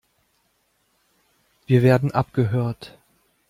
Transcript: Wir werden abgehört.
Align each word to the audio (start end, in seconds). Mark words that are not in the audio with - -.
Wir 1.67 1.83
werden 1.83 2.11
abgehört. 2.11 2.97